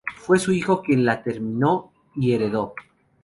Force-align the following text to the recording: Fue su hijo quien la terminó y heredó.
Fue 0.19 0.39
su 0.39 0.51
hijo 0.51 0.81
quien 0.81 1.05
la 1.05 1.21
terminó 1.21 1.91
y 2.15 2.31
heredó. 2.33 2.73